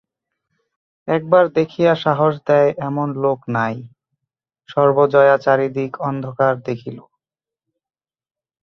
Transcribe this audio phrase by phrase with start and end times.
[1.07, 3.75] একবার দেখিয়া সাহস দেয় এমন লোক নাই,
[4.69, 6.97] সর্বজয়া চারিদিক অন্ধকার দেখিল।